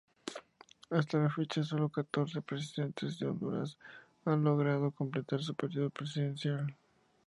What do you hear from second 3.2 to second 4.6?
Honduras han